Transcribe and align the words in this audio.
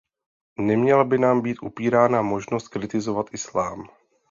Neměla 0.59 1.03
by 1.03 1.17
nám 1.17 1.41
být 1.41 1.57
upírána 1.61 2.21
možnost 2.21 2.67
kritizovat 2.67 3.25
islám. 3.33 3.87